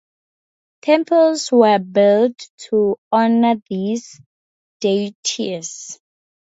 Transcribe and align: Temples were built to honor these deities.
Temples 0.81 1.51
were 1.51 1.77
built 1.77 2.49
to 2.71 2.97
honor 3.11 3.61
these 3.69 4.19
deities. 4.79 5.99